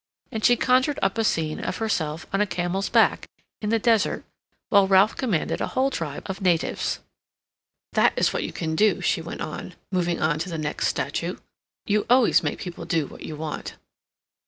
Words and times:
And 0.31 0.43
she 0.43 0.55
conjured 0.55 0.97
up 1.03 1.19
a 1.19 1.23
scene 1.23 1.59
of 1.59 1.77
herself 1.77 2.25
on 2.33 2.41
a 2.41 2.47
camel's 2.47 2.89
back, 2.89 3.27
in 3.61 3.69
the 3.69 3.77
desert, 3.77 4.25
while 4.69 4.87
Ralph 4.87 5.15
commanded 5.15 5.61
a 5.61 5.67
whole 5.67 5.91
tribe 5.91 6.23
of 6.25 6.41
natives. 6.41 7.01
"That 7.93 8.13
is 8.17 8.33
what 8.33 8.41
you 8.41 8.51
can 8.51 8.75
do," 8.75 9.01
she 9.01 9.21
went 9.21 9.41
on, 9.41 9.75
moving 9.91 10.19
on 10.19 10.39
to 10.39 10.49
the 10.49 10.57
next 10.57 10.87
statue. 10.87 11.37
"You 11.85 12.07
always 12.09 12.41
make 12.41 12.57
people 12.57 12.85
do 12.85 13.05
what 13.05 13.21
you 13.21 13.35
want." 13.35 13.75